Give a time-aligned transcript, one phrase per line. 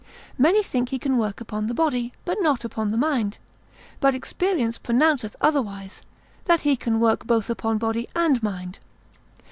[0.35, 3.37] Many think he can work upon the body, but not upon the mind.
[3.99, 6.01] But experience pronounceth otherwise,
[6.45, 8.79] that he can work both upon body and mind.